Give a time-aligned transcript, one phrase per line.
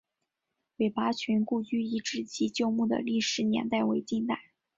[0.77, 4.41] 韦拔群故居遗址及旧墓的历史年代为近代。